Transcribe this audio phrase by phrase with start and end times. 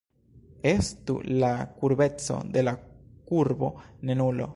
[0.69, 1.51] Estu la
[1.81, 2.73] kurbeco de la
[3.29, 3.71] kurbo
[4.09, 4.49] ne nulo.